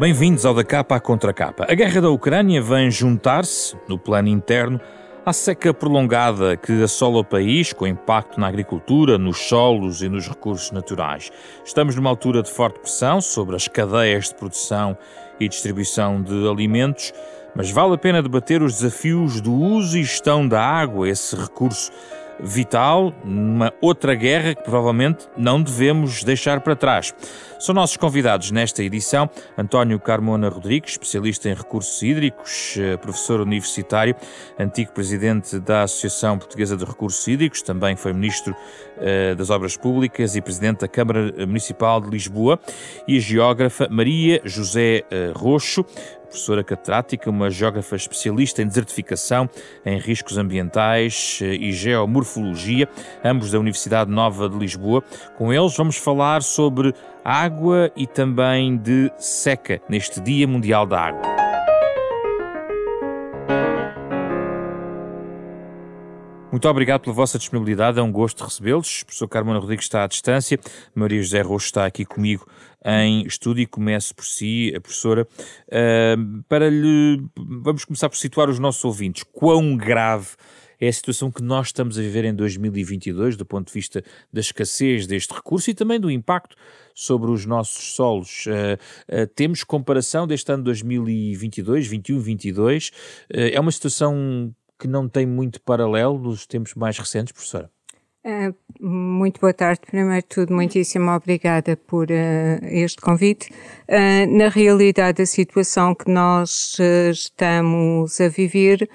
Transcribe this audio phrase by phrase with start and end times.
[0.00, 1.66] Bem-vindos ao Da Capa à Contra Capa.
[1.68, 4.80] A guerra da Ucrânia vem juntar-se, no plano interno,
[5.26, 10.26] à seca prolongada que assola o país, com impacto na agricultura, nos solos e nos
[10.26, 11.30] recursos naturais.
[11.62, 14.96] Estamos numa altura de forte pressão sobre as cadeias de produção
[15.38, 17.12] e distribuição de alimentos,
[17.54, 21.92] mas vale a pena debater os desafios do uso e gestão da água, esse recurso
[22.42, 27.14] vital numa outra guerra que provavelmente não devemos deixar para trás.
[27.58, 34.14] São nossos convidados nesta edição António Carmona Rodrigues, especialista em recursos hídricos, eh, professor universitário,
[34.58, 38.56] antigo presidente da Associação Portuguesa de Recursos Hídricos, também foi ministro
[38.98, 42.58] eh, das Obras Públicas e presidente da Câmara Municipal de Lisboa,
[43.06, 45.84] e a geógrafa Maria José eh, Roxo,
[46.30, 49.50] professora catedrática, uma geógrafa especialista em desertificação,
[49.84, 52.88] em riscos ambientais eh, e geomorfologia,
[53.24, 55.02] ambos da Universidade Nova de Lisboa.
[55.36, 61.39] Com eles vamos falar sobre água e também de seca neste Dia Mundial da Água.
[66.50, 69.02] Muito obrigado pela vossa disponibilidade, é um gosto recebê-los.
[69.02, 70.58] O professor Carmona Rodrigues está à distância,
[70.92, 72.44] Maria José Roxo está aqui comigo
[72.84, 75.28] em estúdio e começo por si, a professora,
[76.48, 77.22] para lhe...
[77.36, 79.22] Vamos começar por situar os nossos ouvintes.
[79.22, 80.30] Quão grave
[80.80, 84.40] é a situação que nós estamos a viver em 2022, do ponto de vista da
[84.40, 86.56] escassez deste recurso e também do impacto
[86.94, 88.46] sobre os nossos solos.
[88.46, 92.88] Uh, uh, temos comparação deste ano 2022, 21, 22.
[92.88, 92.92] Uh,
[93.52, 97.70] é uma situação que não tem muito paralelo nos tempos mais recentes, professora?
[98.24, 99.80] Uh, muito boa tarde.
[99.86, 103.50] Primeiro de tudo, muitíssimo obrigada por uh, este convite.
[103.88, 106.76] Uh, na realidade, a situação que nós
[107.10, 108.88] estamos a viver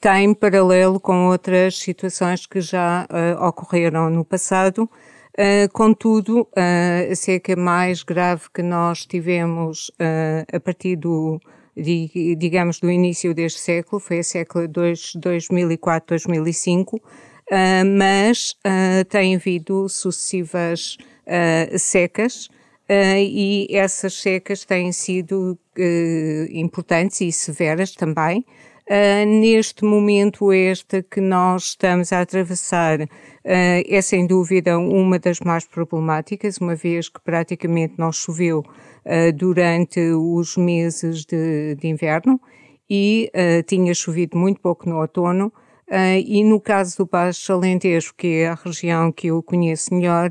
[0.00, 3.06] tem paralelo com outras situações que já
[3.38, 4.88] ocorreram no passado.
[5.74, 9.90] contudo, a seca mais grave que nós tivemos
[10.50, 11.38] a partir do
[11.76, 17.00] digamos, do início deste século, foi a século 2004-2005, uh,
[17.98, 22.48] mas uh, tem havido sucessivas uh, secas
[22.88, 25.58] e essas secas têm sido
[26.52, 28.46] importantes e severas também.
[29.26, 33.00] Neste momento, este que nós estamos a atravessar
[33.44, 38.64] é sem dúvida uma das mais problemáticas, uma vez que praticamente não choveu
[39.06, 42.40] uh, durante os meses de, de inverno
[42.90, 45.52] e uh, tinha chovido muito pouco no outono.
[45.88, 50.30] Uh, e no caso do Baixo Alentejo, que é a região que eu conheço melhor,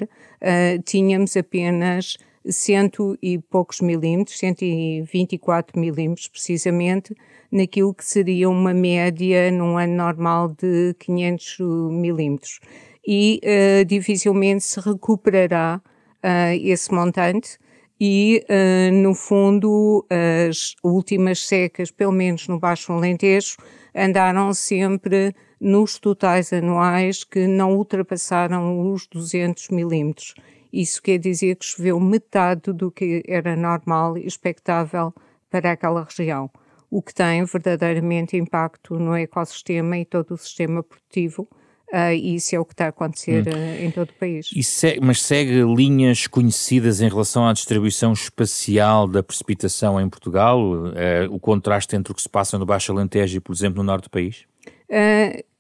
[0.84, 2.18] tínhamos apenas
[2.48, 7.16] cento e poucos milímetros, 124 milímetros precisamente,
[7.52, 11.58] naquilo que seria uma média num ano normal de 500
[11.92, 12.60] milímetros.
[13.08, 15.82] E uh, dificilmente se recuperará
[16.24, 17.58] uh, esse montante,
[18.00, 23.56] e, uh, no fundo, as últimas secas, pelo menos no Baixo Alentejo,
[23.96, 30.34] andaram sempre nos totais anuais que não ultrapassaram os 200 milímetros.
[30.72, 35.14] Isso quer dizer que choveu metade do que era normal e expectável
[35.50, 36.50] para aquela região,
[36.98, 41.48] o que tem verdadeiramente impacto no ecossistema e todo o sistema produtivo,
[41.94, 43.52] Uh, e isso é o que está a acontecer hum.
[43.52, 44.50] uh, em todo o país.
[44.64, 50.60] Segue, mas segue linhas conhecidas em relação à distribuição espacial da precipitação em Portugal?
[50.60, 50.94] Uh,
[51.30, 54.06] o contraste entre o que se passa no Baixo Alentejo e, por exemplo, no norte
[54.06, 54.46] do país?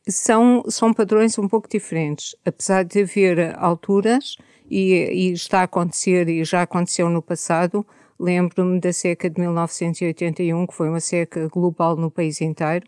[0.09, 2.35] são, são padrões um pouco diferentes.
[2.44, 4.35] Apesar de haver alturas,
[4.69, 7.85] e, e está a acontecer, e já aconteceu no passado,
[8.20, 12.88] lembro-me da seca de 1981, que foi uma seca global no país inteiro.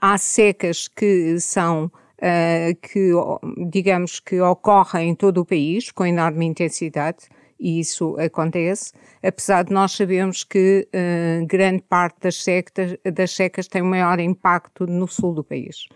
[0.00, 1.90] há secas que são
[2.22, 3.10] uh, que,
[3.68, 7.28] digamos, que ocorrem em todo o país com enorme intensidade,
[7.58, 13.68] e isso acontece, apesar de nós sabermos que uh, grande parte das secas, das secas
[13.68, 15.86] tem maior impacto no sul do país,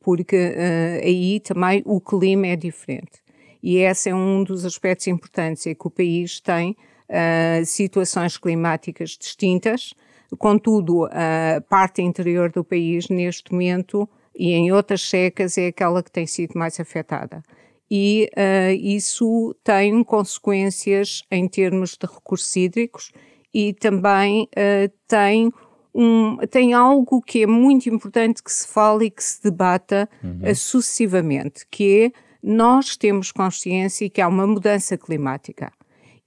[0.00, 3.20] porque uh, aí também o clima é diferente.
[3.62, 6.74] E esse é um dos aspectos importantes, é que o país tem
[7.10, 9.92] uh, situações climáticas distintas,
[10.38, 16.10] contudo, a parte interior do país, neste momento, e em outras secas é aquela que
[16.10, 17.42] tem sido mais afetada.
[17.90, 23.10] E uh, isso tem consequências em termos de recursos hídricos
[23.52, 25.50] e também uh, tem,
[25.92, 30.48] um, tem algo que é muito importante que se fale e que se debata uhum.
[30.48, 32.12] uh, sucessivamente, que é
[32.42, 35.72] nós temos consciência que há uma mudança climática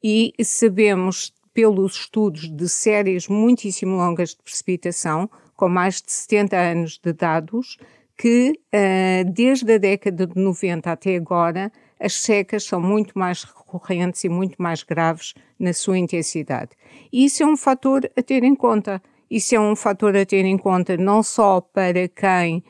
[0.03, 6.99] e sabemos pelos estudos de séries muitíssimo longas de precipitação com mais de 70 anos
[7.01, 7.77] de dados,
[8.17, 14.23] que uh, desde a década de 90 até agora as secas são muito mais recorrentes
[14.23, 16.71] e muito mais graves na sua intensidade.
[17.11, 19.01] E isso é um fator a ter em conta.
[19.31, 22.63] Isso é um fator a ter em conta não só para quem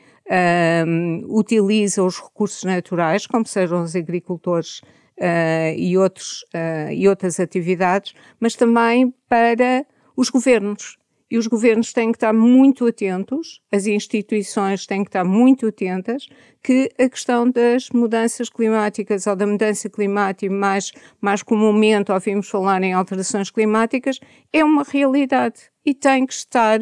[0.86, 4.80] um, utiliza os recursos naturais, como sejam os agricultores
[5.18, 10.96] uh, e, outros, uh, e outras atividades, mas também para os governos.
[11.30, 16.28] E os governos têm que estar muito atentos, as instituições têm que estar muito atentas,
[16.62, 22.82] que a questão das mudanças climáticas ou da mudança climática, mais, mais comumente ouvimos falar
[22.82, 24.20] em alterações climáticas,
[24.52, 26.78] é uma realidade e tem que estar,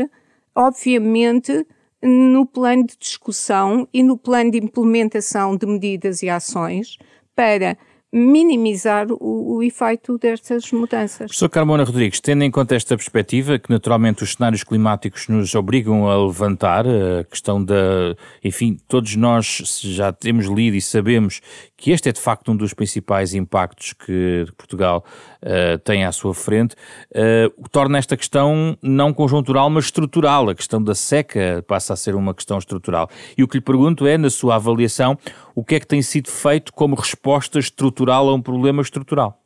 [0.55, 1.67] obviamente,
[2.02, 6.99] no plano de discussão e no plano de implementação de medidas e ações
[7.34, 7.79] para
[8.12, 11.29] minimizar o, o efeito destas mudanças.
[11.29, 16.06] Professor Carmona Rodrigues, tendo em conta esta perspectiva, que naturalmente os cenários climáticos nos obrigam
[16.06, 18.14] a levantar, a questão da.
[18.44, 21.41] Enfim, todos nós já temos lido e sabemos
[21.82, 25.05] que este é de facto um dos principais impactos que Portugal
[25.43, 26.76] uh, tem à sua frente,
[27.11, 30.49] uh, torna esta questão não conjuntural, mas estrutural.
[30.49, 33.11] A questão da seca passa a ser uma questão estrutural.
[33.37, 35.19] E o que lhe pergunto é, na sua avaliação,
[35.56, 39.43] o que é que tem sido feito como resposta estrutural a um problema estrutural?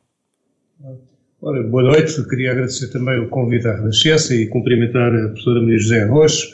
[1.41, 2.23] Ora, boa noite.
[2.29, 6.47] Queria agradecer também o convite à Renascença e cumprimentar a professora Maria José Rocha,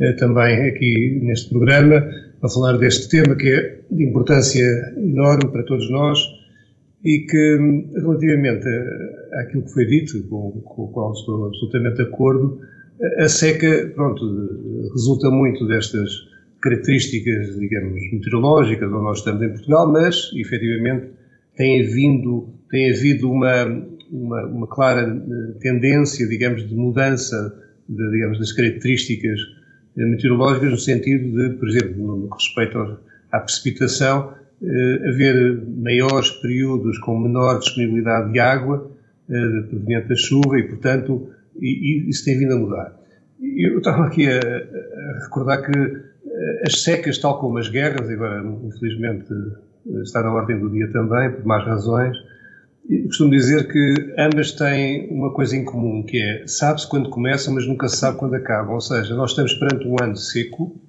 [0.00, 2.04] eh, também aqui neste programa
[2.42, 4.64] a falar deste tema que é de importância
[4.96, 6.18] enorme para todos nós
[7.04, 8.66] e que, relativamente
[9.34, 12.60] àquilo que foi dito, com, com o qual estou absolutamente de acordo,
[13.18, 16.10] a seca, pronto, resulta muito destas
[16.60, 21.06] características, digamos, meteorológicas onde nós estamos em Portugal, mas, efetivamente,
[21.56, 23.64] tem havido, tem havido uma,
[24.10, 25.08] uma, uma clara
[25.60, 27.54] tendência, digamos, de mudança,
[27.88, 29.40] de, digamos, das características
[29.96, 32.98] meteorológicas no sentido de, por exemplo, no que respeita
[33.32, 38.90] à precipitação, eh, haver maiores períodos com menor disponibilidade de água
[39.30, 42.94] eh, proveniente da chuva e, portanto, e, e isso tem vindo a mudar.
[43.42, 48.44] Eu estava aqui a, a, recordar que eh, as secas, tal como as guerras, agora
[48.64, 49.32] infelizmente
[50.02, 52.16] está na ordem do dia também, por mais razões,
[53.06, 57.66] costumo dizer que ambas têm uma coisa em comum, que é sabe-se quando começam, mas
[57.66, 58.74] nunca se sabe quando acabam.
[58.74, 60.80] Ou seja, nós estamos perante um ano seco,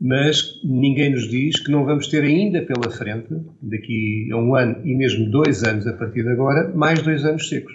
[0.00, 4.80] mas ninguém nos diz que não vamos ter ainda pela frente, daqui a um ano
[4.84, 7.74] e mesmo dois anos a partir de agora, mais dois anos secos.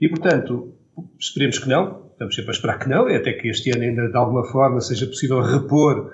[0.00, 0.72] E, portanto,
[1.18, 4.08] esperemos que não, estamos sempre a esperar que não, e até que este ano ainda
[4.08, 6.12] de alguma forma seja possível repor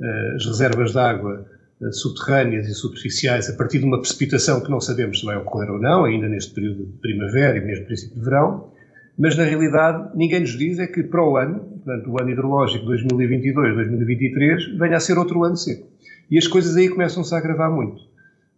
[0.00, 1.46] uh, as reservas de água
[1.92, 5.78] subterrâneas e superficiais a partir de uma precipitação que não sabemos se vai ocorrer ou
[5.78, 8.70] não, ainda neste período de primavera e mesmo princípio de verão,
[9.18, 12.86] mas na realidade ninguém nos diz é que para o ano, portanto o ano hidrológico
[12.86, 15.88] 2022-2023, venha a ser outro ano seco.
[16.30, 18.02] E as coisas aí começam-se a agravar muito.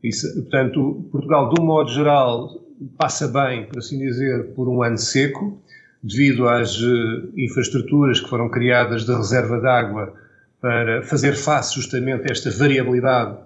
[0.03, 2.61] Isso, portanto, Portugal, de um modo geral,
[2.99, 5.59] passa bem, por assim dizer, por um ano seco,
[6.03, 10.13] devido às uh, infraestruturas que foram criadas de reserva de água
[10.63, 13.37] para fazer face justamente a esta variabilidade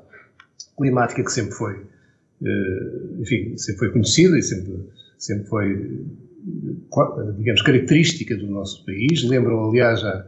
[0.76, 1.82] climática que sempre foi,
[2.44, 6.04] eh, enfim, sempre foi conhecida e sempre, sempre foi,
[7.38, 9.26] digamos, característica do nosso país.
[9.26, 10.26] Lembram, aliás, há,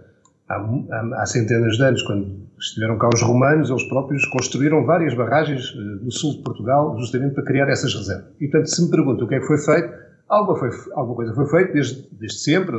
[0.48, 5.74] há, há, centenas de anos, quando estiveram cá os romanos, eles próprios construíram várias barragens
[5.76, 8.32] eh, no sul de Portugal, justamente para criar essas reservas.
[8.40, 9.92] E, portanto, se me perguntam o que é que foi feito,
[10.26, 12.78] alguma, foi, alguma coisa foi feita desde, desde sempre,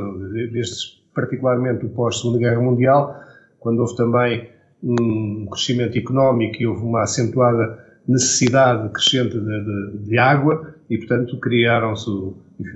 [0.50, 3.29] desde particularmente o pós-Segunda Guerra Mundial,
[3.60, 4.48] quando houve também
[4.82, 11.38] um crescimento económico e houve uma acentuada necessidade crescente de, de, de água e, portanto,
[11.38, 12.10] criaram-se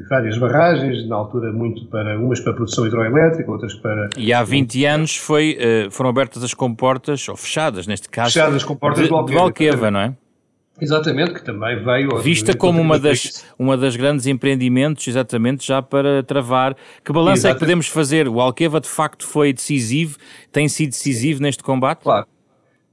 [0.09, 4.11] várias barragens, na altura muito para, umas para produção hidroelétrica, outras para...
[4.17, 8.57] E há 20 anos foi, eh, foram abertas as comportas, ou fechadas neste caso, fechadas
[8.57, 10.15] as comportas de, do Alqueva, de Alqueva não é?
[10.81, 12.17] Exatamente, que também veio...
[12.19, 16.77] Vista como uma das, uma das grandes empreendimentos, exatamente, já para travar.
[17.05, 18.27] Que balanço é que podemos fazer?
[18.27, 20.17] O Alqueva de facto foi decisivo,
[20.51, 22.03] tem sido decisivo neste combate?
[22.03, 22.27] Claro.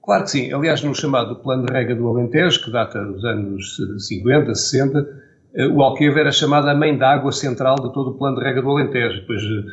[0.03, 0.51] Claro que sim.
[0.51, 5.07] Aliás, no chamado Plano de Rega do Alentejo, que data dos anos 50, 60,
[5.53, 8.61] eh, o Alqueva era chamada a mãe d'água central de todo o Plano de Rega
[8.61, 9.21] do Alentejo.
[9.21, 9.63] Depois, eh,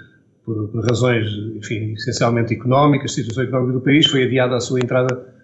[0.44, 5.37] por, por razões, enfim, essencialmente económicas, situação económica do país, foi adiada a sua entrada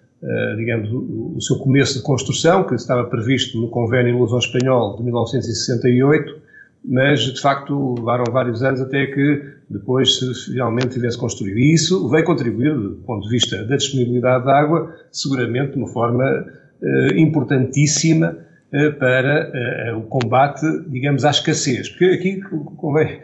[0.57, 6.45] digamos, o, o, seu começo de construção, que estava previsto no Convênio Luso-Espanhol de 1968,
[6.87, 11.57] mas de facto levaram vários anos até que depois se finalmente tivesse construído.
[11.57, 15.87] E isso veio contribuir, do ponto de vista da disponibilidade de água, seguramente de uma
[15.87, 18.37] forma uh, importantíssima
[18.71, 21.89] uh, para o combate, digamos, à escassez.
[21.89, 22.41] Porque aqui
[22.77, 23.19] convém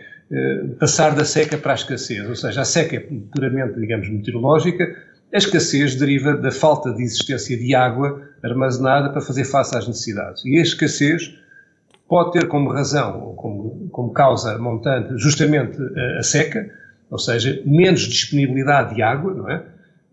[0.79, 4.95] passar da seca para a escassez, ou seja, a seca é puramente, digamos, meteorológica,
[5.33, 10.43] a escassez deriva da falta de existência de água armazenada para fazer face às necessidades.
[10.45, 11.33] E a escassez
[12.07, 15.77] pode ter como razão, ou como, como causa montante, justamente
[16.19, 16.69] a, seca,
[17.09, 19.63] ou seja, menos disponibilidade de água, não é?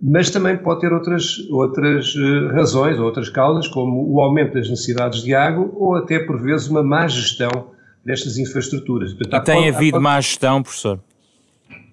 [0.00, 5.24] Mas também pode ter outras, outras uh, razões, outras causas, como o aumento das necessidades
[5.24, 7.72] de água ou até, por vezes, uma má gestão
[8.04, 9.12] destas infraestruturas.
[9.12, 10.04] Portanto, e tem pode, havido pode...
[10.04, 11.00] má gestão, professor?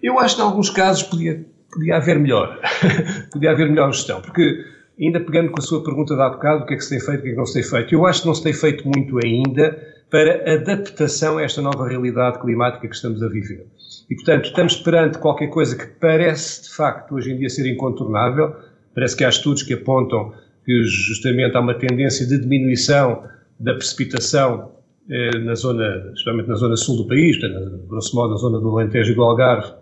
[0.03, 1.43] Eu acho que, em alguns casos, podia,
[1.75, 2.59] podia haver melhor.
[3.31, 4.65] podia haver melhor gestão, porque
[4.99, 6.99] ainda pegando com a sua pergunta de há bocado, o que é que se tem
[6.99, 8.53] feito, o que é que não se tem feito, eu acho que não se tem
[8.53, 9.77] feito muito ainda
[10.09, 13.65] para adaptação a esta nova realidade climática que estamos a viver.
[14.09, 18.55] E, portanto, estamos perante qualquer coisa que parece, de facto, hoje em dia ser incontornável.
[18.93, 20.31] Parece que há estudos que apontam
[20.63, 23.23] que justamente há uma tendência de diminuição
[23.59, 24.71] da precipitação
[25.09, 28.69] eh, na zona, especialmente na zona sul do país, portanto, grosso modo na zona do
[28.77, 29.73] Alentejo e do Algarve,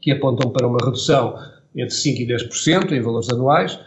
[0.00, 1.34] que apontam para uma redução
[1.74, 3.78] entre 5% e 10% em valores anuais,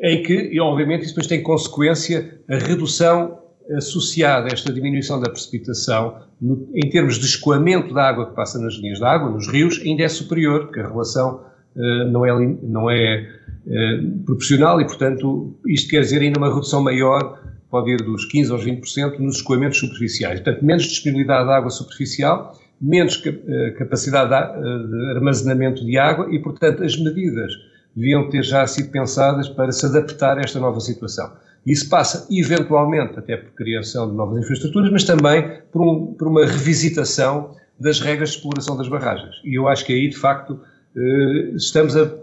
[0.00, 3.38] em que, e obviamente, isso depois tem consequência a redução
[3.74, 8.58] associada a esta diminuição da precipitação, no, em termos de escoamento da água que passa
[8.58, 11.40] nas linhas de água, nos rios, ainda é superior, porque a relação
[11.74, 13.28] uh, não é, não é
[13.66, 18.50] uh, proporcional e, portanto, isto quer dizer ainda uma redução maior, pode ir dos 15%
[18.52, 20.40] aos 20% nos escoamentos superficiais.
[20.40, 26.38] Portanto, menos disponibilidade de água superficial, menos uh, capacidade de, de armazenamento de água e,
[26.38, 27.52] portanto, as medidas
[27.94, 31.32] deviam ter já sido pensadas para se adaptar a esta nova situação.
[31.66, 36.44] Isso passa, eventualmente, até por criação de novas infraestruturas, mas também por, um, por uma
[36.46, 39.34] revisitação das regras de exploração das barragens.
[39.44, 40.60] E eu acho que aí, de facto,
[40.96, 42.14] eh, estamos a, eh,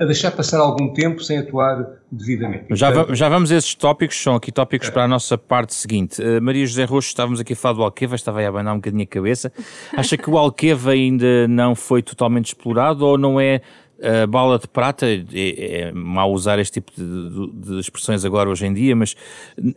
[0.00, 2.66] a deixar passar algum tempo sem atuar devidamente.
[2.70, 4.90] Já, Portanto, já vamos a esses tópicos, são aqui tópicos é.
[4.90, 6.20] para a nossa parte seguinte.
[6.20, 8.78] Uh, Maria José Roxo, estávamos aqui a falar do Alqueva, estava aí a abanar um
[8.78, 9.52] bocadinho a cabeça.
[9.94, 13.60] Acha que o Alqueva ainda não foi totalmente explorado ou não é
[14.02, 18.66] a bala de prata, é, é mau usar este tipo de, de, expressões agora hoje
[18.66, 19.14] em dia, mas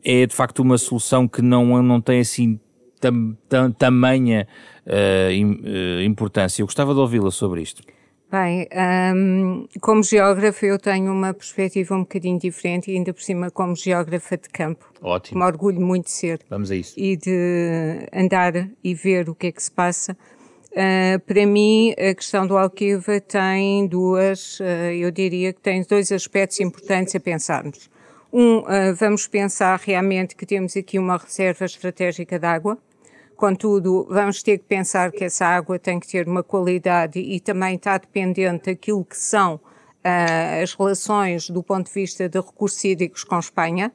[0.02, 2.58] é de facto uma solução que não, não tem assim
[3.02, 4.48] tam, tam, tamanha
[4.88, 6.62] uh, importância.
[6.62, 7.84] Eu gostava de ouvi-la sobre isto.
[8.34, 8.68] Bem,
[9.16, 13.76] um, como geógrafa eu tenho uma perspectiva um bocadinho diferente e ainda por cima como
[13.76, 14.92] geógrafa de campo.
[15.04, 15.40] Ótimo.
[15.40, 16.40] Me orgulho muito de ser.
[16.50, 17.00] Vamos a isso.
[17.00, 20.18] E de andar e ver o que é que se passa.
[20.72, 26.12] Uh, para mim, a questão do Alqueva tem duas, uh, eu diria que tem dois
[26.12, 27.88] aspectos importantes a pensarmos.
[28.32, 32.80] Um, uh, vamos pensar realmente que temos aqui uma reserva estratégica de água,
[33.36, 37.76] contudo, vamos ter que pensar que essa água tem que ter uma qualidade e também
[37.76, 39.60] está dependente daquilo que são
[40.62, 43.92] as relações do ponto de vista de recursos hídricos com Espanha.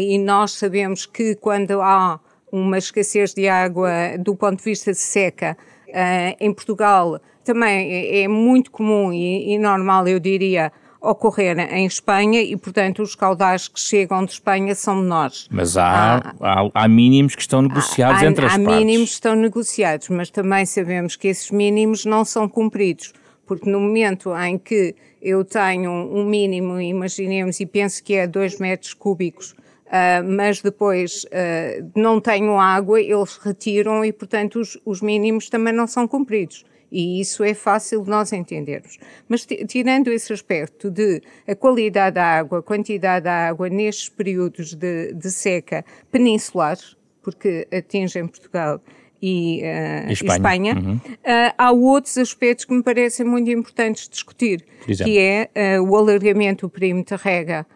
[0.00, 2.18] e nós sabemos que quando há
[2.54, 5.56] uma escassez de água do ponto de vista de seca.
[5.88, 10.72] Uh, em Portugal também é, é muito comum e, e, normal, eu diria,
[11.04, 15.46] ocorrer em Espanha e, portanto, os caudais que chegam de Espanha são menores.
[15.50, 18.74] Mas há, ah, há, há, mínimos que estão negociados há, entre as há partes.
[18.74, 23.12] Há mínimos que estão negociados, mas também sabemos que esses mínimos não são cumpridos,
[23.46, 28.58] porque no momento em que eu tenho um mínimo, imaginemos, e penso que é 2
[28.58, 35.00] metros cúbicos Uh, mas depois uh, não tenho água, eles retiram e, portanto, os, os,
[35.00, 36.64] mínimos também não são cumpridos.
[36.90, 38.98] E isso é fácil de nós entendermos.
[39.28, 44.74] Mas tirando esse aspecto de a qualidade da água, a quantidade da água nestes períodos
[44.74, 48.80] de, de seca peninsulares, porque atingem Portugal
[49.26, 50.96] e, uh, Espanha, Espanha uhum.
[50.96, 56.66] uh, há outros aspectos que me parecem muito importantes discutir, que é uh, o alargamento
[56.66, 57.66] do perímetro rega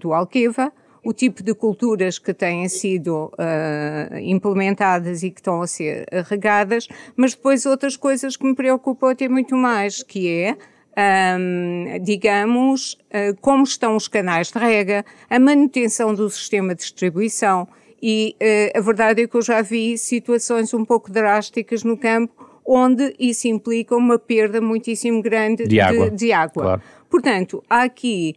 [0.00, 0.72] do Alqueva,
[1.04, 6.88] o tipo de culturas que têm sido uh, implementadas e que estão a ser regadas,
[7.16, 10.56] mas depois outras coisas que me preocupam até muito mais, que é
[11.38, 17.68] um, digamos, uh, como estão os canais de rega, a manutenção do sistema de distribuição
[18.02, 22.44] e uh, a verdade é que eu já vi situações um pouco drásticas no campo
[22.66, 26.10] onde isso implica uma perda muitíssimo grande de, água.
[26.10, 26.62] De, de água.
[26.62, 26.82] Claro.
[27.10, 28.36] Portanto, há aqui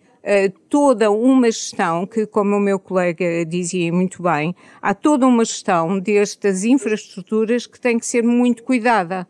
[0.70, 6.00] toda uma gestão que, como o meu colega dizia muito bem, há toda uma gestão
[6.00, 9.28] destas infraestruturas que tem que ser muito cuidada.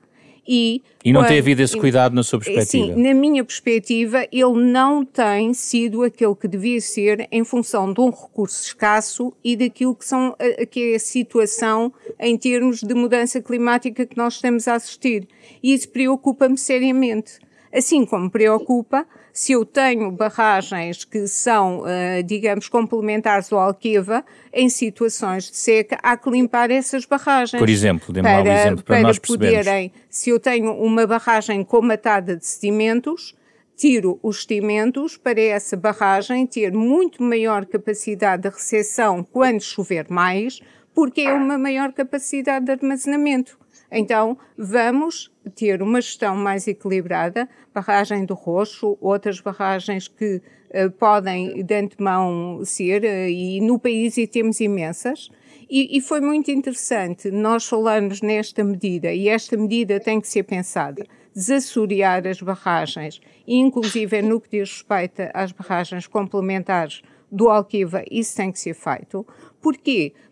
[0.47, 2.95] E, e não quando, tem havido esse cuidado na sua perspectiva?
[2.95, 7.99] Sim, na minha perspectiva, ele não tem sido aquele que devia ser em função de
[7.99, 10.35] um recurso escasso e daquilo que, são,
[10.71, 15.27] que é a situação em termos de mudança climática que nós estamos a assistir.
[15.61, 17.39] E isso preocupa-me seriamente.
[17.73, 19.05] Assim como preocupa
[19.37, 25.95] se eu tenho barragens que são, uh, digamos, complementares ao Alqueva, em situações de seca,
[26.01, 27.59] há que limpar essas barragens.
[27.59, 29.57] Por exemplo, dê-me um exemplo para, para nós percebermos.
[29.59, 33.35] poderem, se eu tenho uma barragem comatada de sedimentos,
[33.75, 40.61] tiro os sedimentos para essa barragem ter muito maior capacidade de recepção quando chover mais,
[40.95, 43.55] porque é uma maior capacidade de armazenamento.
[43.91, 50.41] Então, vamos ter uma gestão mais equilibrada, barragem do Roxo, outras barragens que
[50.71, 55.29] uh, podem de antemão ser, uh, e no país e temos imensas,
[55.69, 60.43] e, e, foi muito interessante nós falarmos nesta medida, e esta medida tem que ser
[60.43, 67.01] pensada, desassorear as barragens, inclusive no que diz respeito às barragens complementares
[67.31, 69.25] do Alquiva, isso tem que ser feito.
[69.61, 70.13] Porquê?
[70.13, 70.25] Porque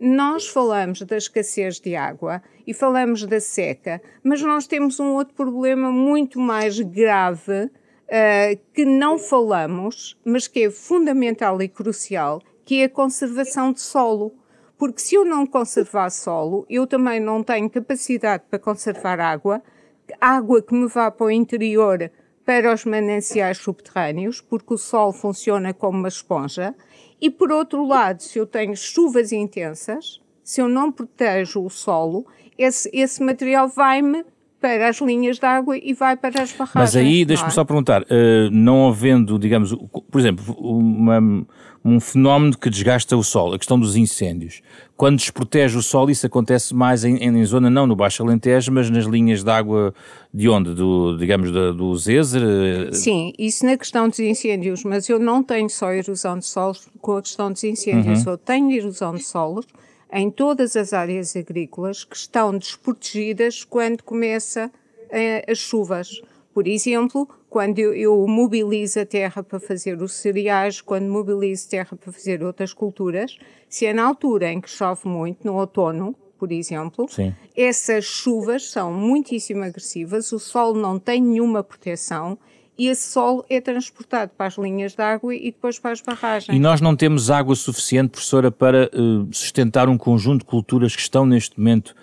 [0.00, 5.34] nós falamos da escassez de água e falamos da seca, mas nós temos um outro
[5.34, 12.80] problema muito mais grave uh, que não falamos, mas que é fundamental e crucial, que
[12.82, 14.34] é a conservação de solo.
[14.76, 19.62] Porque se eu não conservar solo, eu também não tenho capacidade para conservar água,
[20.20, 22.10] água que me vá para o interior
[22.44, 26.74] para os mananciais subterrâneos, porque o sol funciona como uma esponja,
[27.20, 32.26] e por outro lado, se eu tenho chuvas intensas, se eu não protejo o solo,
[32.56, 34.24] esse, esse material vai-me
[34.60, 36.74] para as linhas de água e vai para as barragens.
[36.74, 37.52] Mas aí, deixe-me é?
[37.52, 39.74] só perguntar, uh, não havendo, digamos,
[40.10, 41.20] por exemplo, uma,
[41.84, 44.60] um fenómeno que desgasta o solo, a questão dos incêndios.
[44.96, 48.90] Quando desprotege o solo, isso acontece mais em, em zona, não no Baixo Alentejo, mas
[48.90, 49.94] nas linhas de água
[50.34, 50.74] de onde?
[50.74, 52.42] Do, digamos, do, do Zezer?
[52.42, 52.92] Eh?
[52.92, 57.16] Sim, isso na questão dos incêndios, mas eu não tenho só erosão de solos com
[57.16, 58.32] a questão dos incêndios, uhum.
[58.32, 59.66] eu tenho erosão de solos
[60.12, 64.70] em todas as áreas agrícolas que estão desprotegidas quando começa
[65.10, 66.22] eh, as chuvas.
[66.52, 71.96] Por exemplo, quando eu, eu, mobilizo a terra para fazer os cereais, quando mobilizo terra
[71.96, 73.38] para fazer outras culturas,
[73.68, 77.34] se é na altura em que chove muito, no outono, por exemplo, Sim.
[77.56, 82.38] essas chuvas são muitíssimo agressivas, o solo não tem nenhuma proteção
[82.78, 86.56] e esse solo é transportado para as linhas de água e depois para as barragens.
[86.56, 91.02] E nós não temos água suficiente, professora, para uh, sustentar um conjunto de culturas que
[91.02, 91.94] estão neste momento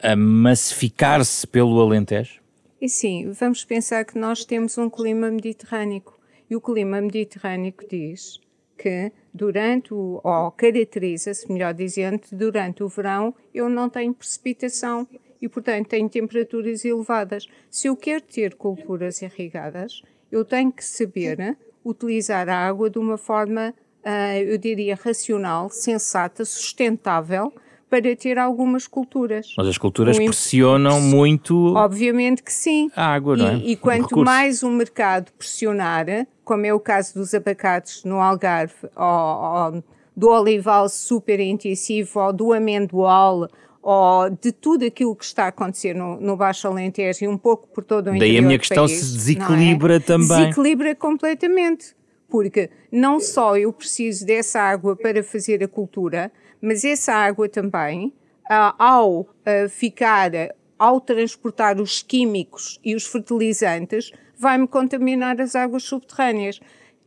[0.00, 2.40] a massificar-se pelo Alentejo?
[2.80, 6.02] E sim, vamos pensar que nós temos um clima mediterrâneo
[6.50, 8.40] e o clima mediterrâneo diz
[8.76, 15.08] que durante o, ou caracteriza-se, melhor dizendo, durante o verão eu não tenho precipitação
[15.40, 17.46] e, portanto, tem temperaturas elevadas.
[17.70, 23.16] Se eu quero ter culturas irrigadas, eu tenho que saber utilizar a água de uma
[23.16, 23.74] forma,
[24.04, 27.52] uh, eu diria, racional, sensata, sustentável,
[27.88, 29.54] para ter algumas culturas.
[29.56, 31.74] Mas as culturas pressionam muito.
[31.74, 32.90] Obviamente que sim.
[32.94, 33.56] A água, não é?
[33.56, 36.06] E, e quanto mais o mercado pressionar,
[36.44, 42.32] como é o caso dos abacates no Algarve, ou, ou do olival super intensivo, ou
[42.32, 43.48] do amendoal,
[43.90, 47.66] ou de tudo aquilo que está a acontecer no, no Baixo Alentejo e um pouco
[47.68, 49.98] por todo o interior Daí a minha questão país, se desequilibra é?
[49.98, 50.26] também.
[50.26, 51.96] Desequilibra completamente,
[52.28, 58.08] porque não só eu preciso dessa água para fazer a cultura, mas essa água também,
[58.50, 59.26] uh, ao uh,
[59.70, 60.32] ficar,
[60.78, 66.60] ao transportar os químicos e os fertilizantes, vai-me contaminar as águas subterrâneas.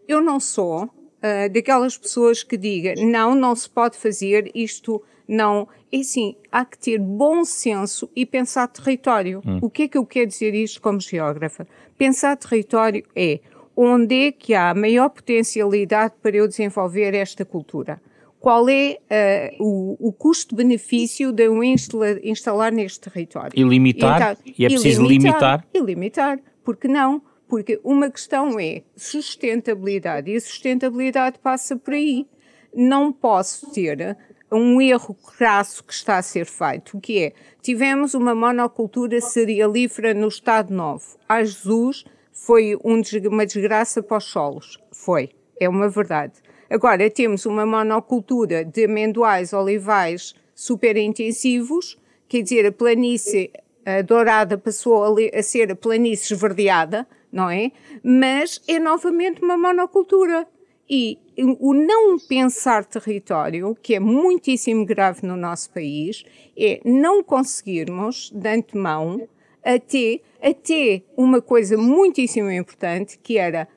[0.08, 5.00] Eu não sou uh, daquelas pessoas que digam, não, não se pode fazer isto,
[5.32, 9.42] não é assim, há que ter bom senso e pensar território.
[9.46, 9.60] Hum.
[9.62, 11.66] O que é que eu quero dizer isto como geógrafa?
[11.98, 13.40] Pensar território é
[13.76, 18.02] onde é que há maior potencialidade para eu desenvolver esta cultura.
[18.42, 18.98] Qual é
[19.60, 23.52] uh, o, o custo-benefício de eu instalar, instalar, neste território?
[23.56, 24.34] E limitar?
[24.34, 25.68] Então, e é preciso limitar, limitar?
[25.74, 26.40] E limitar.
[26.64, 27.22] Porque não?
[27.48, 32.28] Porque uma questão é sustentabilidade e a sustentabilidade passa por aí.
[32.74, 34.18] Não posso ter
[34.52, 40.28] um erro crasso que está a ser feito, que é, tivemos uma monocultura cerealífera no
[40.28, 41.18] Estado Novo.
[41.28, 44.78] A Jesus foi um, uma desgraça para os solos.
[44.92, 46.34] Foi, é uma verdade.
[46.70, 53.52] Agora temos uma monocultura de amendoais, olivais super intensivos, quer dizer, a planície
[53.86, 57.72] a dourada passou a, a ser a planície esverdeada, não é?
[58.04, 60.48] Mas é novamente uma monocultura.
[60.90, 66.24] E o não pensar território, que é muitíssimo grave no nosso país,
[66.58, 69.28] é não conseguirmos, de antemão,
[69.64, 73.68] até, até uma coisa muitíssimo importante, que era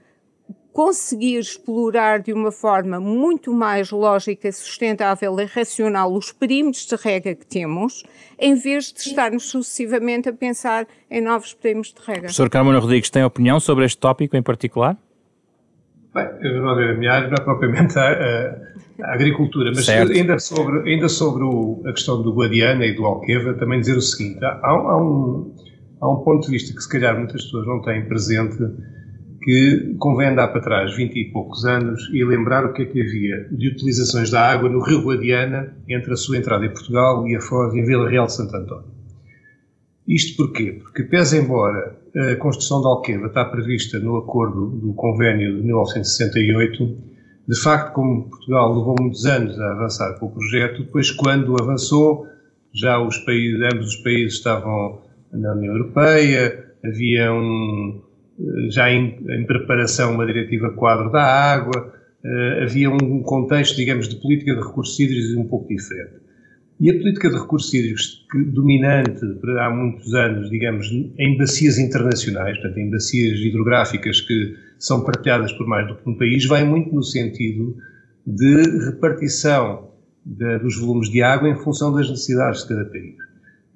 [0.75, 7.33] conseguir explorar de uma forma muito mais lógica, sustentável e racional os perímetros de rega
[7.33, 8.03] que temos,
[8.37, 12.23] em vez de estarmos sucessivamente a pensar em novos perímetros de rega.
[12.23, 14.99] Professor Carmona Rodrigues, tem opinião sobre este tópico em particular?
[16.15, 20.39] Bem, eu não a minha área não é propriamente a, a, a agricultura, mas ainda
[20.39, 24.39] sobre, ainda sobre o, a questão do Guadiana e do Alqueva, também dizer o seguinte:
[24.45, 25.53] há, há, um,
[26.01, 28.57] há um ponto de vista que se calhar muitas pessoas não têm presente,
[29.43, 33.01] que convém andar para trás 20 e poucos anos e lembrar o que é que
[33.03, 37.35] havia de utilizações da água no Rio Guadiana entre a sua entrada em Portugal e
[37.35, 38.95] a foz em Vila Real de Santo António.
[40.07, 40.79] Isto porquê?
[40.81, 46.97] Porque, pese embora a construção da Alqueva está prevista no acordo do convênio de 1968,
[47.47, 52.27] de facto, como Portugal levou muitos anos a avançar com o projeto, depois quando avançou,
[52.73, 58.01] já os países, ambos os países estavam na União Europeia, havia um,
[58.71, 61.93] já em, em, preparação uma diretiva quadro da água,
[62.25, 66.24] uh, havia um contexto, digamos, de política de recursos hídricos um pouco diferente.
[66.81, 69.21] E a política de recursos hídricos que, dominante
[69.61, 75.67] há muitos anos, digamos, em bacias internacionais, portanto, em bacias hidrográficas que são partilhadas por
[75.67, 77.77] mais do que um país, vai muito no sentido
[78.27, 79.91] de repartição
[80.25, 83.15] de, dos volumes de água em função das necessidades de cada país.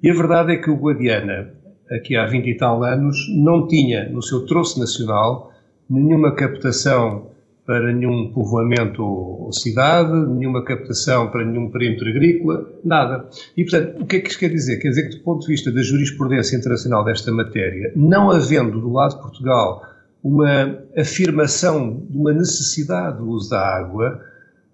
[0.03, 1.53] E a verdade é que o Guadiana,
[1.91, 5.53] aqui há 20 e tal anos, não tinha no seu troço nacional
[5.89, 7.31] nenhuma captação
[7.69, 13.29] para nenhum povoamento ou cidade, nenhuma captação para nenhum perímetro agrícola, nada.
[13.55, 14.77] E, portanto, o que é que isto quer dizer?
[14.77, 18.91] Quer dizer que, do ponto de vista da jurisprudência internacional desta matéria, não havendo do
[18.91, 19.83] lado de Portugal
[20.23, 24.19] uma afirmação de uma necessidade do uso da água,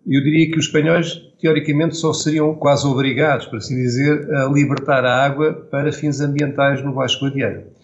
[0.07, 5.03] eu diria que os espanhóis, teoricamente, só seriam quase obrigados, por assim dizer, a libertar
[5.03, 7.74] a água para fins ambientais no Baixo Guadiana.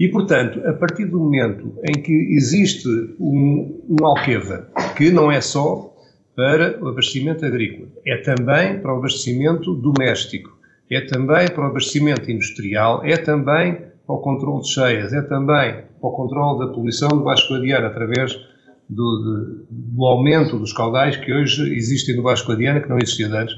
[0.00, 2.88] E, portanto, a partir do momento em que existe
[3.20, 5.94] um, um alqueva, que não é só
[6.34, 10.58] para o abastecimento agrícola, é também para o abastecimento doméstico,
[10.90, 15.74] é também para o abastecimento industrial, é também para o controle de cheias, é também
[16.00, 18.32] para o controle da poluição do Baixo Guadiana através
[18.88, 23.28] do, de, do aumento dos caudais que hoje existem no Vasco Guadiana, que não existia
[23.28, 23.54] antes,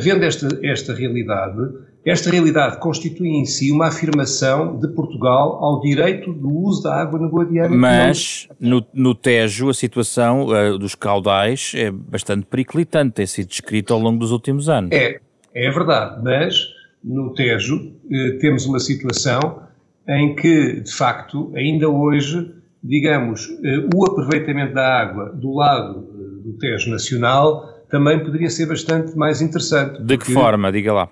[0.00, 1.60] vendo esta, esta realidade,
[2.04, 7.18] esta realidade constitui em si uma afirmação de Portugal ao direito do uso da água
[7.18, 7.76] no Guadiana.
[7.76, 13.92] Mas no, no Tejo a situação uh, dos caudais é bastante periclitante, tem sido descrita
[13.92, 14.90] ao longo dos últimos anos.
[14.92, 15.20] É,
[15.54, 16.68] é verdade, mas
[17.04, 19.62] no Tejo uh, temos uma situação
[20.08, 26.42] em que, de facto, ainda hoje digamos, eh, o aproveitamento da água do lado eh,
[26.42, 30.02] do Tejo Nacional também poderia ser bastante mais interessante.
[30.02, 30.72] De que forma?
[30.72, 31.08] Diga lá.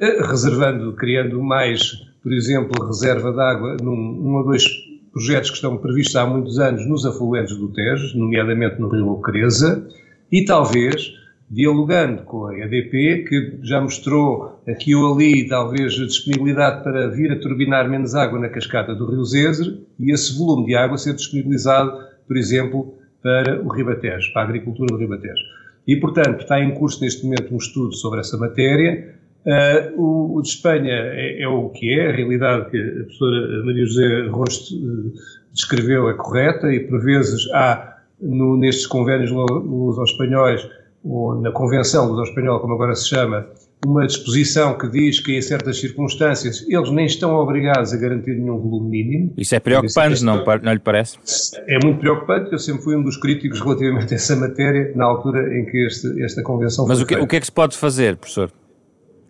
[0.00, 4.64] Reservando, criando mais, por exemplo, reserva de água num um ou dois
[5.12, 9.86] projetos que estão previstos há muitos anos nos afluentes do Tejo, nomeadamente no Rio Ocreza,
[10.30, 11.14] e talvez
[11.48, 17.30] dialogando com a EDP, que já mostrou aqui ou ali, talvez, a disponibilidade para vir
[17.30, 21.14] a turbinar menos água na cascata do Rio Zezer e esse volume de água ser
[21.14, 21.92] disponibilizado,
[22.26, 25.42] por exemplo, para o Ribatejo, para a agricultura do Ribatejo.
[25.86, 29.14] E, portanto, está em curso neste momento um estudo sobre essa matéria.
[29.46, 33.64] Uh, o, o, de Espanha é, é, o que é, a realidade que a professora
[33.64, 35.12] Maria José Rosto uh,
[35.52, 40.66] descreveu é correta e, por vezes, há no, nestes convênios aos espanhóis
[41.04, 43.46] ou na Convenção do Espanhol, como agora se chama,
[43.86, 48.58] uma disposição que diz que em certas circunstâncias eles nem estão obrigados a garantir nenhum
[48.58, 49.34] volume mínimo.
[49.36, 51.18] Isso é preocupante, não, não lhe parece?
[51.66, 55.58] É muito preocupante, eu sempre fui um dos críticos relativamente a essa matéria na altura
[55.58, 57.24] em que este, esta convenção Mas foi o que, feita.
[57.26, 58.50] o que é que se pode fazer, professor?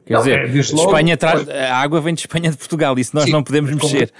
[0.06, 3.14] Quer não, dizer, é, logo, Espanha traz, a água vem de Espanha de Portugal, isso
[3.14, 4.12] nós sim, não podemos mexer.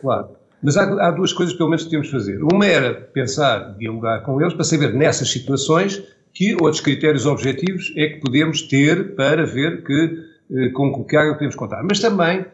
[0.00, 0.28] Claro.
[0.62, 2.42] Mas há, há, duas coisas que pelo menos temos de fazer.
[2.42, 8.08] Uma era pensar, dialogar com eles, para saber nessas situações que outros critérios objetivos é
[8.08, 10.18] que podemos ter para ver que,
[10.52, 11.82] eh, com que água podemos contar.
[11.82, 12.46] Mas também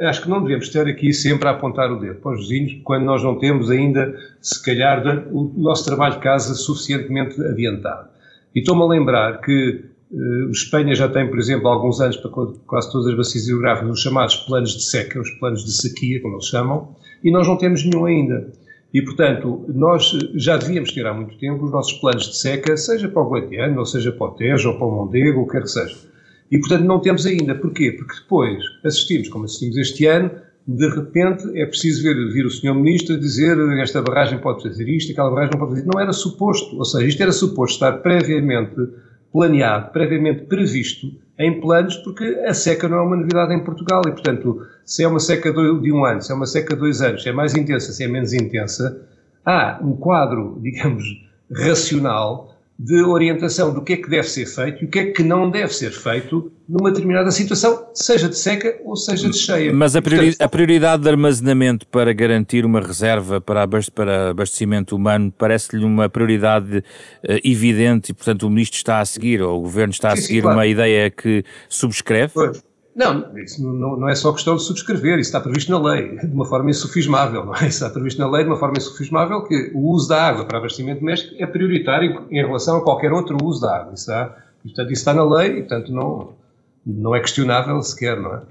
[0.00, 3.04] acho que não devemos estar aqui sempre a apontar o dedo para os vizinhos, quando
[3.04, 8.08] nós não temos ainda, se calhar, o nosso trabalho de casa suficientemente adiantado.
[8.54, 9.84] E estou-me a lembrar que
[10.50, 12.30] Espanha já tem, por exemplo, alguns anos, para
[12.66, 16.34] quase todas as bacias hidrográficas, os chamados planos de seca, os planos de sequia, como
[16.34, 16.94] eles chamam,
[17.24, 18.52] e nós não temos nenhum ainda.
[18.92, 23.08] E, portanto, nós já devíamos ter há muito tempo os nossos planos de seca, seja
[23.08, 25.52] para o Guadiano, ou seja para o Tejo, ou para o Mondego, ou o que
[25.52, 25.96] quer que seja.
[26.50, 27.54] E, portanto, não temos ainda.
[27.54, 27.92] Porquê?
[27.92, 30.30] Porque depois assistimos, como assistimos este ano,
[30.68, 32.74] de repente é preciso vir o Sr.
[32.74, 35.94] Ministro dizer esta barragem pode fazer isto, aquela barragem não pode fazer isto.
[35.94, 36.76] Não era suposto.
[36.76, 38.76] Ou seja, isto era suposto estar previamente
[39.32, 44.12] planeado, previamente previsto em planos, porque a seca não é uma novidade em Portugal e,
[44.12, 47.22] portanto, se é uma seca de um ano, se é uma seca de dois anos,
[47.22, 49.00] se é mais intensa, se é menos intensa,
[49.44, 51.04] há um quadro, digamos,
[51.50, 52.51] racional
[52.84, 55.48] de orientação do que é que deve ser feito e o que é que não
[55.48, 59.72] deve ser feito numa determinada situação, seja de seca ou seja de cheia.
[59.72, 65.32] Mas a, priori a prioridade de armazenamento para garantir uma reserva para, para abastecimento humano
[65.36, 66.82] parece-lhe uma prioridade uh,
[67.44, 70.34] evidente e, portanto, o Ministro está a seguir, ou o Governo está a sim, seguir
[70.36, 70.56] sim, claro.
[70.56, 72.32] uma ideia que subscreve?
[72.34, 72.71] Pois.
[72.94, 76.34] Não, isso não, não, é só questão de subscrever, isso está previsto na lei, de
[76.34, 77.60] uma forma insufismável, não é?
[77.60, 80.58] Isso está previsto na lei de uma forma insufismável que o uso da água para
[80.58, 83.94] abastecimento doméstico é prioritário em relação a qualquer outro uso da água.
[83.94, 86.34] Isso está, portanto, isso está na lei e, portanto, não,
[86.84, 88.42] não é questionável sequer, não é?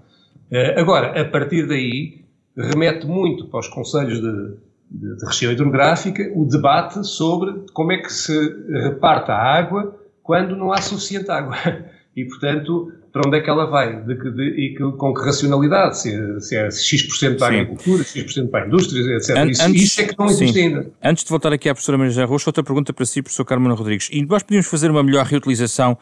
[0.50, 2.26] Eh, agora, a partir daí,
[2.58, 4.56] remete muito para os conselhos de,
[4.90, 8.34] de, de região hidrográfica o debate sobre como é que se
[8.72, 11.56] reparta a água quando não há suficiente água.
[12.14, 14.02] E, portanto, para onde é que ela vai?
[14.04, 15.98] De, de, e que, com que racionalidade?
[15.98, 19.36] Se, se é X% para a agricultura, X% para a indústria, etc.
[19.36, 20.68] An isso, antes, isso, é que não existe sim.
[20.68, 20.92] ainda.
[21.04, 24.10] Antes de voltar aqui à professora Maria Rocha, outra pergunta para si, professor Carmona Rodrigues.
[24.12, 25.98] E nós podíamos fazer uma melhor reutilização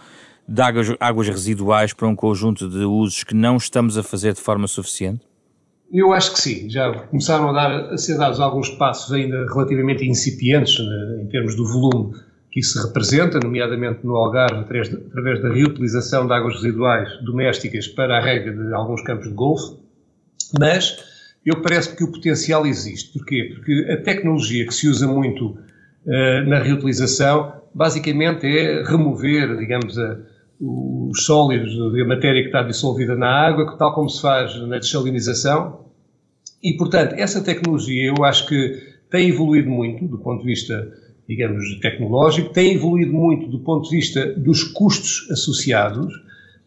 [0.47, 4.41] de águas, águas residuais para um conjunto de usos que não estamos a fazer de
[4.41, 5.21] forma suficiente?
[5.91, 6.69] Eu acho que sim.
[6.69, 11.55] Já começaram a, dar, a ser dados alguns passos ainda relativamente incipientes né, em termos
[11.55, 12.13] do volume
[12.51, 18.21] que isso representa, nomeadamente no Algarve, através da reutilização de águas residuais domésticas para a
[18.21, 19.77] rega de alguns campos de golfe,
[20.59, 20.97] mas
[21.45, 23.13] eu parece que o potencial existe.
[23.13, 23.51] Porquê?
[23.53, 25.57] Porque a tecnologia que se usa muito
[26.05, 30.17] uh, na reutilização, basicamente é remover, digamos, a,
[30.59, 35.85] os sólidos, a matéria que está dissolvida na água, tal como se faz na desalinização.
[36.61, 40.91] E, portanto, essa tecnologia eu acho que tem evoluído muito do ponto de vista
[41.29, 46.11] digamos, tecnológico, tem evoluído muito do ponto de vista dos custos associados,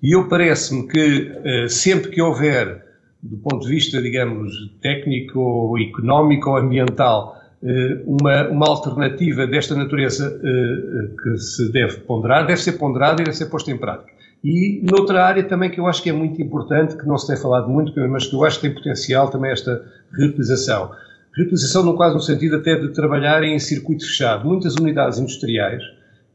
[0.00, 2.80] e eu parece-me que eh, sempre que houver,
[3.20, 10.40] do ponto de vista, digamos, técnico, económico ou ambiental, eh, uma, uma alternativa desta natureza
[10.40, 14.12] eh, que se deve ponderar, deve ser ponderada e deve ser posta em prática.
[14.44, 17.36] E noutra área também que eu acho que é muito importante, que não se tem
[17.36, 20.92] falado muito, mas que eu acho que tem potencial também esta reutilização
[21.36, 24.46] reutilização no quase no sentido até de trabalhar em circuito fechado.
[24.46, 25.82] Muitas unidades industriais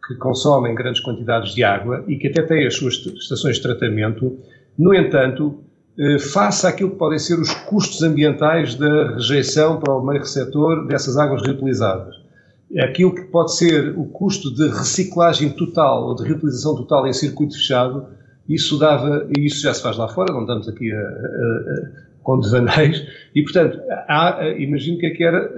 [0.08, 4.38] que consomem grandes quantidades de água e que até têm as suas estações de tratamento,
[4.78, 5.60] no entanto,
[6.00, 10.88] eh, face àquilo que podem ser os custos ambientais da rejeição para o meio receptor
[10.88, 12.16] dessas águas reutilizadas.
[12.80, 17.56] Aquilo que pode ser o custo de reciclagem total ou de reutilização total em circuito
[17.56, 18.06] fechado,
[18.48, 22.42] isso dava, e isso já se faz lá fora, não estamos aqui a, a, com
[22.42, 25.50] devaneios, e portanto, há, imagino que é que era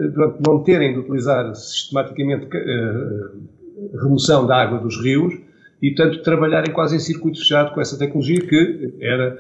[0.48, 5.34] não terem de utilizar sistematicamente uh, remoção da água dos rios
[5.82, 9.36] e, portanto, trabalharem quase em circuito fechado com essa tecnologia que era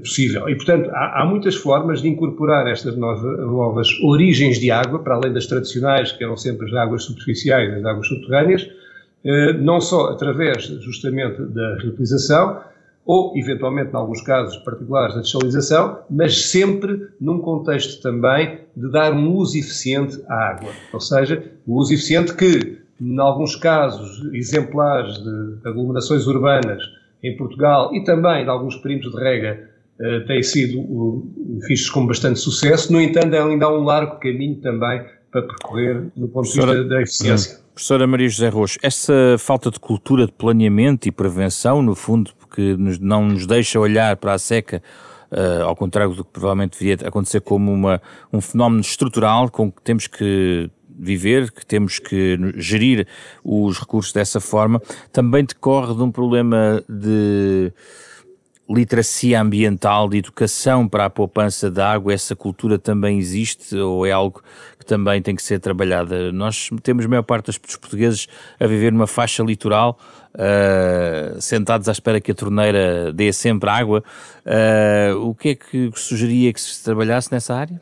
[0.00, 0.48] possível.
[0.48, 5.14] E, portanto, há, há, muitas formas de incorporar estas novas, novas origens de água, para
[5.14, 8.68] além das tradicionais, que eram sempre as águas superficiais, as águas subterrâneas,
[9.60, 12.60] não só através justamente da reutilização,
[13.04, 19.12] ou, eventualmente, em alguns casos particulares, da dessalinização, mas sempre num contexto também de dar
[19.12, 20.70] um uso eficiente à água.
[20.92, 26.82] Ou seja, o uso eficiente que, em alguns casos exemplares de aglomerações urbanas
[27.22, 31.26] em Portugal e também de alguns perímetros de rega, uh, têm sido
[31.66, 32.92] vistos com bastante sucesso.
[32.92, 37.02] No entanto, ainda há um largo caminho também para percorrer no ponto de vista da
[37.02, 37.61] eficiência.
[37.74, 42.76] Professora Maria José Rocha, essa falta de cultura de planeamento e prevenção, no fundo, que
[42.76, 44.82] nos, não nos deixa olhar para a seca,
[45.30, 49.80] uh, ao contrário do que provavelmente deveria acontecer, como uma, um fenómeno estrutural com que
[49.80, 53.06] temos que viver, que temos que gerir
[53.42, 54.80] os recursos dessa forma,
[55.10, 57.72] também decorre de um problema de
[58.68, 64.12] literacia ambiental, de educação para a poupança de água, essa cultura também existe ou é
[64.12, 64.42] algo
[64.84, 66.32] também tem que ser trabalhada?
[66.32, 68.26] Nós temos a maior parte dos portugueses
[68.58, 69.98] a viver numa faixa litoral,
[70.34, 74.02] uh, sentados à espera que a torneira dê sempre água.
[74.46, 77.80] Uh, o que é que sugeria que se trabalhasse nessa área?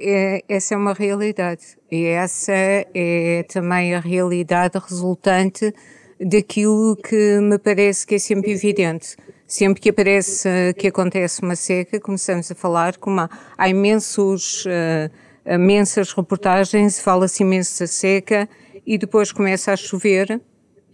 [0.00, 5.74] É, essa é uma realidade e essa é também a realidade resultante
[6.20, 9.16] daquilo que me parece que é sempre evidente.
[9.46, 15.10] Sempre que aparece, que acontece uma seca, começamos a falar como há, há imensos, uh,
[15.46, 18.48] imensas reportagens, fala-se imenso da seca
[18.86, 20.40] e depois começa a chover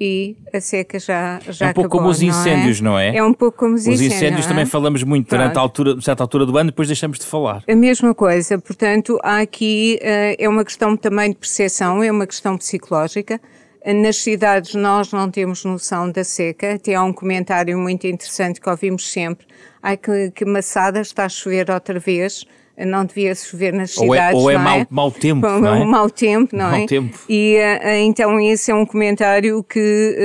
[0.01, 3.17] e a seca já, já É um pouco acabou, como os incêndios, não é?
[3.17, 4.07] É um pouco como os incêndios.
[4.09, 7.27] Os incêndios também falamos muito durante a altura, certa altura do ano, depois deixamos de
[7.27, 7.63] falar.
[7.69, 12.27] A mesma coisa, portanto, há aqui, uh, é uma questão também de percepção, é uma
[12.27, 13.39] questão psicológica.
[13.85, 18.69] Nas cidades nós não temos noção da seca, até há um comentário muito interessante que
[18.69, 19.47] ouvimos sempre,
[19.83, 22.45] ai que, que maçada está a chover outra vez,
[22.87, 24.35] não devia chover nas cidades.
[24.35, 24.59] Ou é, ou é, é?
[24.59, 25.47] Mau, mau tempo.
[25.47, 25.85] Ou, não é?
[25.85, 26.87] mau tempo, não mau é?
[26.87, 27.19] Tempo.
[27.29, 30.17] E uh, então esse é um comentário que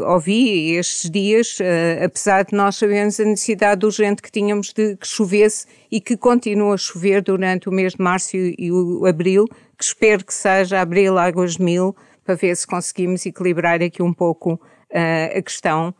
[0.00, 4.96] uh, ouvi estes dias, uh, apesar de nós sabermos a necessidade urgente que tínhamos de
[4.96, 9.04] que chovesse e que continua a chover durante o mês de março e, e o
[9.06, 14.02] abril, que espero que seja abril águas de mil, para ver se conseguimos equilibrar aqui
[14.02, 14.60] um pouco
[14.94, 15.92] a questão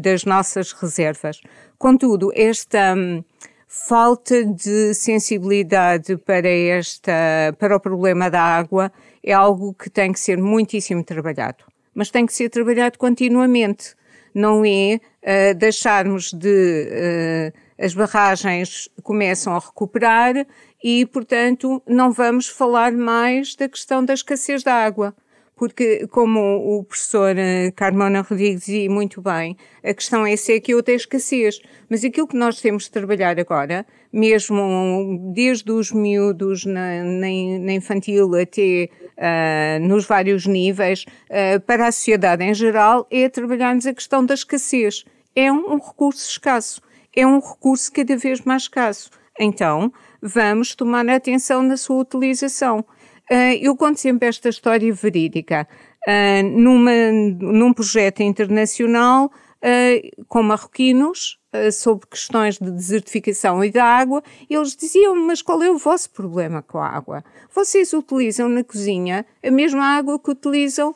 [0.00, 1.40] das nossas reservas.
[1.78, 3.22] Contudo, esta um,
[3.68, 7.12] falta de sensibilidade para, esta,
[7.58, 8.90] para o problema da água
[9.22, 11.64] é algo que tem que ser muitíssimo trabalhado.
[11.94, 13.94] Mas tem que ser trabalhado continuamente.
[14.34, 17.52] Não é uh, deixarmos de.
[17.52, 20.34] Uh, as barragens começam a recuperar
[20.82, 25.14] e, portanto, não vamos falar mais da questão da escassez da água
[25.58, 30.74] porque, como o professor eh, Carmona Rodrigues dizia muito bem, a questão é seca e
[30.74, 31.60] outra é escassez.
[31.90, 37.28] Mas aquilo que nós temos de trabalhar agora, mesmo desde os miúdos na, na,
[37.60, 43.84] na infantil até uh, nos vários níveis, uh, para a sociedade em geral, é trabalharmos
[43.86, 45.04] a questão da escassez.
[45.34, 46.80] É um, um recurso escasso.
[47.14, 49.10] É um recurso cada vez mais escasso.
[49.40, 49.92] Então,
[50.22, 52.84] vamos tomar atenção na sua utilização.
[53.30, 55.68] Uh, eu conto sempre esta história verídica.
[56.06, 61.38] Uh, numa, num projeto internacional uh, com marroquinos
[61.72, 66.60] sobre questões de desertificação e da água, eles diziam: Mas qual é o vosso problema
[66.60, 67.24] com a água?
[67.54, 70.94] Vocês utilizam na cozinha a mesma água que utilizam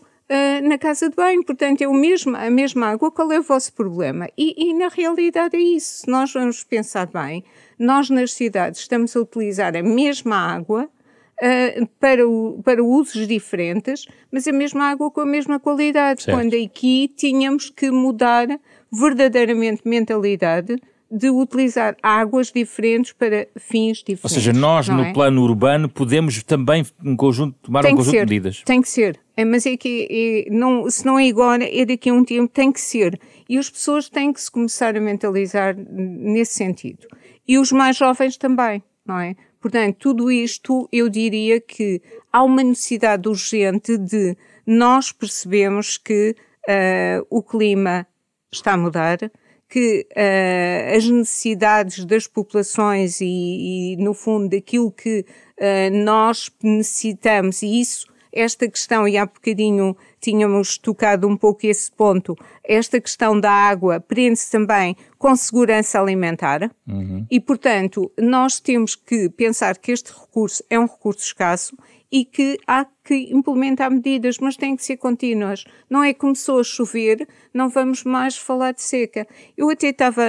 [0.63, 3.73] na casa de banho, portanto é o mesmo, a mesma água, qual é o vosso
[3.73, 4.29] problema?
[4.37, 7.45] E, e, na realidade é isso, se nós vamos pensar bem,
[7.79, 10.89] nós nas cidades estamos a utilizar a mesma água
[11.43, 16.23] uh, para, o, para usos diferentes, mas a mesma água com a mesma qualidade.
[16.23, 16.37] Certo.
[16.37, 18.47] Quando aqui tínhamos que mudar
[18.91, 20.77] verdadeiramente mentalidade
[21.15, 24.25] de utilizar águas diferentes para fins diferentes.
[24.25, 25.13] Ou seja, nós no é?
[25.13, 28.63] plano urbano podemos também um conjunto, tomar tem um conjunto ser, de medidas.
[28.65, 32.09] Tem que ser, é, mas é que é, não, se não é agora, é daqui
[32.09, 33.21] a um tempo, tem que ser.
[33.47, 37.07] E as pessoas têm que se começar a mentalizar nesse sentido.
[37.47, 39.37] E os mais jovens também, não é?
[39.63, 46.35] Portanto, tudo isto eu diria que há uma necessidade urgente de nós percebemos que
[46.69, 48.05] uh, o clima
[48.51, 49.19] está a mudar,
[49.69, 57.63] que uh, as necessidades das populações e, e, no fundo, daquilo que uh, nós necessitamos,
[57.63, 63.39] e isso, esta questão, e há bocadinho tínhamos tocado um pouco esse ponto, esta questão
[63.39, 67.27] da água prende-se também com segurança alimentar uhum.
[67.31, 71.77] e, portanto, nós temos que pensar que este recurso é um recurso escasso
[72.11, 75.65] e que há que implementar medidas, mas têm que ser contínuas.
[75.89, 79.27] Não é que começou a chover, não vamos mais falar de seca.
[79.57, 80.23] Eu até estava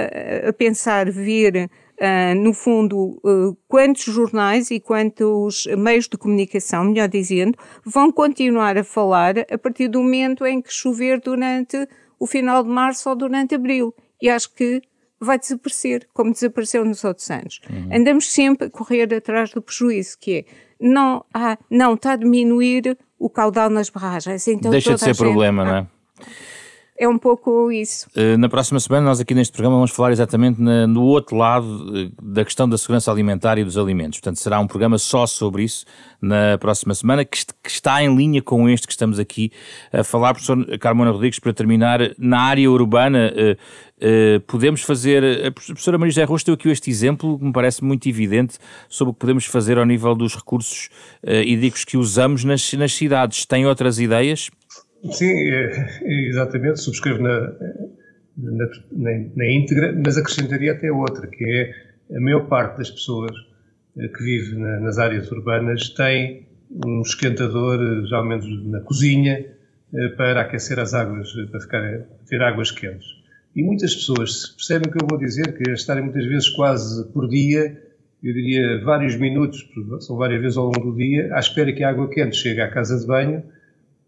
[0.47, 7.07] a pensar ver Uh, no fundo, uh, quantos jornais e quantos meios de comunicação, melhor
[7.07, 11.87] dizendo, vão continuar a falar a partir do momento em que chover durante
[12.19, 13.93] o final de março ou durante abril.
[14.21, 14.81] E acho que
[15.19, 17.61] vai desaparecer, como desapareceu nos outros anos.
[17.69, 17.89] Uhum.
[17.95, 20.45] Andamos sempre a correr atrás do prejuízo, que é,
[20.79, 21.23] não,
[21.69, 24.47] não, está a diminuir o caudal nas barragens.
[24.47, 25.87] Então Deixa de ser gente, problema, ah, não é?
[26.97, 28.07] É um pouco isso.
[28.15, 32.11] Uh, na próxima semana, nós aqui neste programa vamos falar exatamente no outro lado uh,
[32.21, 34.19] da questão da segurança alimentar e dos alimentos.
[34.19, 35.85] Portanto, será um programa só sobre isso
[36.21, 39.51] na próxima semana, que, está em linha com este que estamos aqui
[39.91, 40.33] a falar.
[40.33, 45.47] Professor Carmona Rodrigues, para terminar, na área urbana, uh, podemos fazer.
[45.47, 49.11] A professora Maria José Rosto deu aqui este exemplo que me parece muito evidente sobre
[49.11, 50.89] o que podemos fazer ao nível dos recursos
[51.23, 53.45] hídricos que usamos nas, nas cidades.
[53.45, 54.49] Tem outras ideias?
[55.11, 57.51] Sim, é, exatamente, subscrevo na,
[58.37, 63.35] na, na, na, íntegra, mas acrescentaria até outra, que é a maior parte das pessoas
[63.97, 66.47] eh, que vive na, nas áreas urbanas tem
[66.85, 69.45] um esquentador, eh, geralmente na cozinha,
[69.93, 73.07] eh, para aquecer as águas, para ficar, ter águas quentes.
[73.55, 77.11] E muitas pessoas percebem o que eu vou dizer, que é estarem muitas vezes quase
[77.11, 77.77] por dia,
[78.23, 81.89] eu diria vários minutos, são várias vezes ao longo do dia, à espera que a
[81.89, 83.43] água quente chegue à casa de banho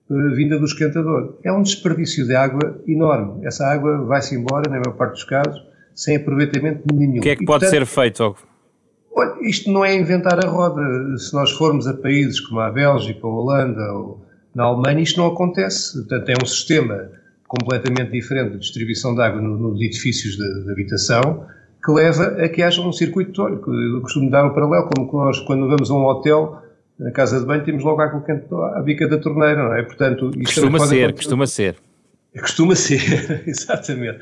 [0.10, 1.38] vinda do esquentador.
[1.44, 3.46] É um desperdício de água enorme.
[3.46, 5.64] Essa água vai-se embora, na maior parte dos casos,
[5.94, 7.20] sem aproveitamento nenhum.
[7.20, 8.36] O que é que e, pode portanto, ser feito?
[9.16, 10.82] Olha, isto não é inventar a roda.
[11.18, 15.28] Se nós formos a países como a Bélgica, a Holanda ou na Alemanha, isto não
[15.28, 15.94] acontece.
[16.00, 17.10] Portanto, é um sistema
[17.48, 21.46] completamente diferente de distribuição de água nos edifícios de, de habitação
[21.84, 23.42] que leva a que haja um circuito.
[23.44, 26.62] Olha, eu costumo dar um paralelo, como nós, quando vamos a um hotel,
[27.00, 29.84] na casa de banho temos logo água quente à bica da torneira, não é?
[29.84, 31.14] Portanto, isto costuma ser, acontecer.
[31.14, 31.76] costuma ser.
[32.40, 34.20] Costuma ser, exatamente.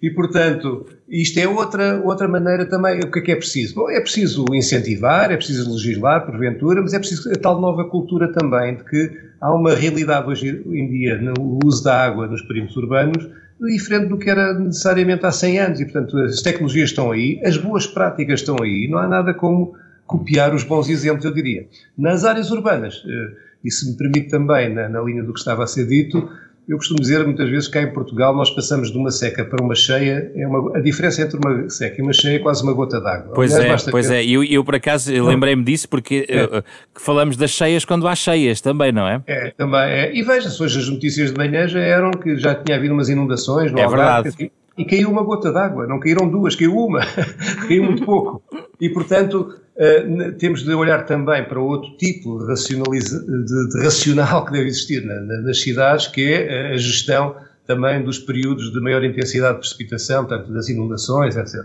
[0.00, 3.00] E, portanto, isto é outra, outra maneira também.
[3.00, 3.74] O que é que é preciso?
[3.76, 8.30] Bom, é preciso incentivar, é preciso legislar, porventura, mas é preciso a tal nova cultura
[8.32, 9.10] também de que
[9.40, 13.28] há uma realidade hoje em dia no uso da água nos perímetros urbanos
[13.60, 15.80] diferente do que era necessariamente há 100 anos.
[15.80, 19.74] E, portanto, as tecnologias estão aí, as boas práticas estão aí, não há nada como
[20.06, 21.66] copiar os bons exemplos, eu diria.
[21.96, 25.64] Nas áreas urbanas, eh, e se me permite também, na, na linha do que estava
[25.64, 26.28] a ser dito,
[26.68, 29.64] eu costumo dizer muitas vezes que cá em Portugal nós passamos de uma seca para
[29.64, 32.72] uma cheia, é uma, a diferença entre uma seca e uma cheia é quase uma
[32.72, 33.32] gota d'água.
[33.34, 34.24] Pois Aliás, é, pois é.
[34.24, 36.44] Eu, eu por acaso lembrei-me disso porque é.
[36.44, 39.22] uh, falamos das cheias quando há cheias também, não é?
[39.28, 40.16] É, também é.
[40.16, 43.70] E veja-se, hoje as notícias de manhã já eram que já tinha havido umas inundações
[43.70, 44.30] no é Algarve.
[44.30, 44.52] Verdade.
[44.76, 47.00] E caiu uma gota d'água, não caíram duas, caiu uma,
[47.66, 48.42] caiu muito pouco.
[48.80, 54.66] E, portanto, uh, temos de olhar também para outro tipo de, de, racional que deve
[54.66, 59.54] existir na, na, nas cidades, que é a gestão também dos períodos de maior intensidade
[59.54, 61.64] de precipitação, tanto das inundações, etc.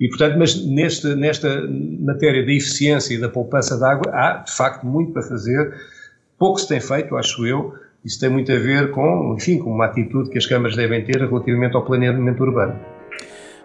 [0.00, 1.68] E, portanto, mas neste, nesta
[2.00, 5.74] matéria da eficiência e da poupança de água, há, de facto, muito para fazer.
[6.38, 7.74] Pouco se tem feito, acho eu,
[8.04, 11.18] isso tem muito a ver com, enfim, com uma atitude que as câmaras devem ter
[11.18, 12.78] relativamente ao planeamento urbano.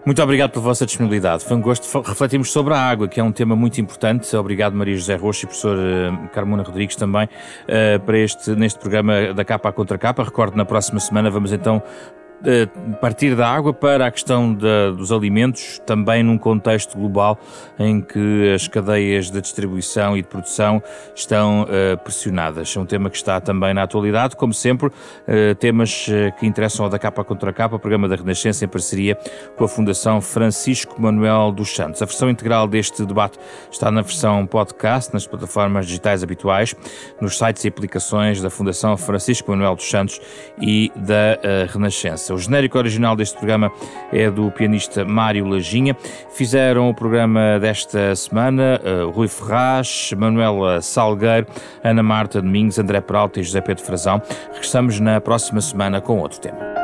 [0.06, 1.44] Muito obrigado pela vossa disponibilidade.
[1.44, 4.34] Foi um gosto refletirmos sobre a água, que é um tema muito importante.
[4.36, 9.34] Obrigado, Maria José Rocha e professor uh, Carmona Rodrigues também, uh, para este, neste programa
[9.34, 10.24] da capa à contra capa.
[10.24, 11.84] Recordo, na próxima semana vamos então
[13.02, 17.38] partir da água para a questão de, dos alimentos, também num contexto global
[17.78, 20.82] em que as cadeias de distribuição e de produção
[21.16, 22.76] estão uh, pressionadas.
[22.76, 26.86] É um tema que está também na atualidade, como sempre, uh, temas uh, que interessam
[26.86, 29.18] ao da capa contra capa, o programa da Renascença em parceria
[29.58, 32.02] com a Fundação Francisco Manuel dos Santos.
[32.02, 33.38] A versão integral deste debate
[33.72, 36.76] está na versão podcast, nas plataformas digitais habituais,
[37.22, 40.20] nos sites e aplicações da Fundação Francisco Manuel dos Santos
[40.62, 41.40] e da
[41.72, 42.29] Renascença.
[42.34, 43.72] O genérico original deste programa
[44.12, 45.96] é do pianista Mário Lajinha.
[46.32, 51.48] Fizeram o programa desta semana uh, Rui Ferraz, Manuela Salgueiro,
[51.84, 54.22] Ana Marta Domingos, André Peralta e José Pedro Frazão.
[54.54, 56.79] Regressamos na próxima semana com outro tema.